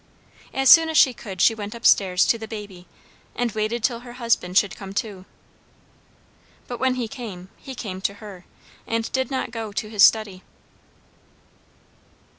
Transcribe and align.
As 0.51 0.67
soon 0.67 0.89
as 0.89 0.97
she 0.97 1.13
could 1.13 1.41
she 1.41 1.53
went 1.53 1.75
up 1.75 1.85
stairs 1.85 2.25
to 2.25 2.39
the 2.39 2.47
baby, 2.47 2.87
and 3.35 3.51
waited 3.51 3.83
till 3.83 3.99
her 3.99 4.13
husband 4.13 4.57
should 4.57 4.75
come 4.75 4.95
too. 4.95 5.25
But 6.67 6.79
when 6.79 6.95
he 6.95 7.07
came, 7.07 7.49
he 7.55 7.75
came 7.75 8.01
to 8.01 8.15
her, 8.15 8.43
and 8.87 9.11
did 9.11 9.29
not 9.29 9.51
go 9.51 9.71
to 9.73 9.89
his 9.91 10.01
study. 10.01 10.41